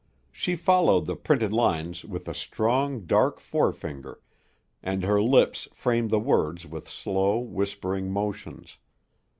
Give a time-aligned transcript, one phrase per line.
[0.31, 4.19] She followed the printed lines with a strong, dark forefinger
[4.81, 8.77] and her lips framed the words with slow, whispering motions.